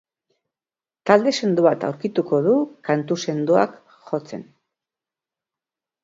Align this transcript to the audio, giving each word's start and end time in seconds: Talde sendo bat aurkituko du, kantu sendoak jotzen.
Talde 1.09 1.31
sendo 1.41 1.65
bat 1.65 1.83
aurkituko 1.89 2.39
du, 2.47 2.53
kantu 2.89 3.17
sendoak 3.25 3.75
jotzen. 4.07 4.47